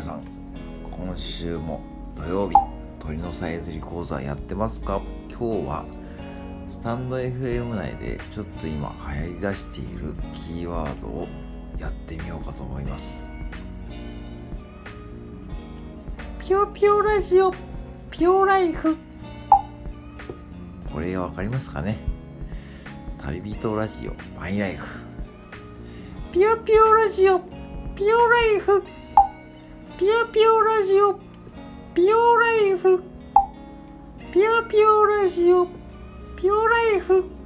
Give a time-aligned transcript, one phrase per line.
[0.00, 0.22] さん、
[0.90, 1.80] 今週も
[2.14, 2.56] 土曜日
[2.98, 5.02] 鳥のさえずり講座やってますか？
[5.28, 5.86] 今日は
[6.68, 11.28] スタンド FM 内でちょっと今流行り出しているキーワードを
[11.78, 13.24] やってみようかと思います。
[16.38, 17.52] ピョピョラジオ
[18.10, 18.96] ピョライフ。
[20.92, 21.96] これわかりますかね？
[23.18, 25.00] 旅人ラジオマイライフ。
[26.32, 28.82] ピョピョラジオピョライフ。
[30.40, 31.20] ピオラジオ
[31.92, 33.02] ピオライフ
[34.32, 35.66] ピョピオラジオ
[36.34, 37.39] ピオライフ。